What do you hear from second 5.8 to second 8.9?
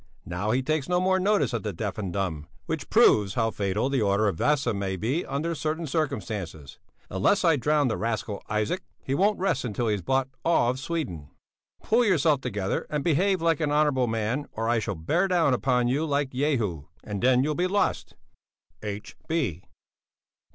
circumstances. Unless I drown the rascal Isaac,